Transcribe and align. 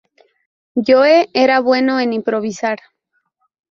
Joe 0.73 1.29
era 1.33 1.59
bueno 1.59 1.99
en 1.99 2.13
improvisar. 2.13 2.79